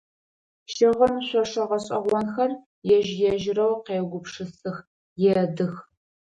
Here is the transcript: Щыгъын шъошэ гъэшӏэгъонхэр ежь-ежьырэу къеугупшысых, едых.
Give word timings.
Щыгъын 0.73 1.15
шъошэ 1.27 1.63
гъэшӏэгъонхэр 1.69 2.51
ежь-ежьырэу 2.95 3.73
къеугупшысых, 3.85 4.77
едых. 5.41 5.75